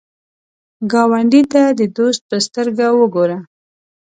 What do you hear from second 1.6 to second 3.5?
د دوست په سترګه وګوره